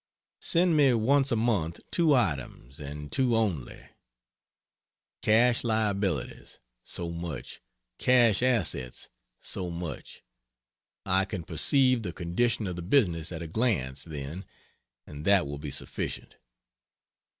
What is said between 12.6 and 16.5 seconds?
of the business at a glance, then, and that will be sufficient.